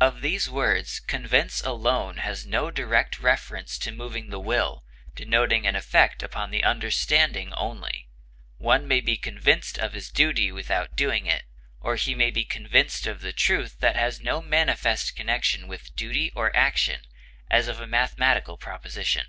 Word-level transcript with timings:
Of 0.00 0.20
these 0.20 0.48
words 0.48 1.00
convince 1.00 1.60
alone 1.62 2.18
has 2.18 2.46
no 2.46 2.70
direct 2.70 3.18
reference 3.18 3.76
to 3.78 3.90
moving 3.90 4.30
the 4.30 4.38
will, 4.38 4.84
denoting 5.16 5.66
an 5.66 5.74
effect 5.74 6.22
upon 6.22 6.52
the 6.52 6.62
understanding 6.62 7.52
only; 7.54 8.06
one 8.58 8.86
may 8.86 9.00
be 9.00 9.16
convinced 9.16 9.78
of 9.80 9.94
his 9.94 10.10
duty 10.12 10.52
without 10.52 10.94
doing 10.94 11.26
it, 11.26 11.42
or 11.80 11.96
he 11.96 12.14
may 12.14 12.30
be 12.30 12.44
convinced 12.44 13.04
of 13.08 13.22
truth 13.34 13.80
that 13.80 13.96
has 13.96 14.20
no 14.20 14.40
manifest 14.40 15.16
connection 15.16 15.66
with 15.66 15.96
duty 15.96 16.30
or 16.36 16.54
action, 16.56 17.00
as 17.50 17.66
of 17.66 17.80
a 17.80 17.86
mathematical 17.88 18.56
proposition. 18.56 19.26